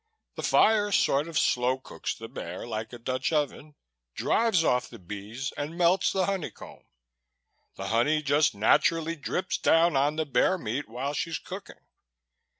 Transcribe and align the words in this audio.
The 0.33 0.41
fire 0.41 0.91
sort 0.91 1.27
of 1.27 1.37
slow 1.37 1.77
cooks 1.77 2.15
the 2.15 2.27
bear, 2.27 2.65
like 2.65 2.91
a 2.91 2.97
Dutch 2.97 3.31
oven, 3.31 3.75
drives 4.15 4.63
off 4.63 4.89
the 4.89 4.97
bees 4.97 5.53
and 5.55 5.77
melts 5.77 6.11
the 6.11 6.25
honey 6.25 6.49
comb. 6.49 6.87
The 7.75 7.89
honey 7.89 8.23
just 8.23 8.55
naturally 8.55 9.15
drips 9.15 9.59
down 9.59 9.95
on 9.95 10.15
the 10.15 10.25
bear 10.25 10.57
meat 10.57 10.89
while 10.89 11.13
she's 11.13 11.37
cooking. 11.37 11.85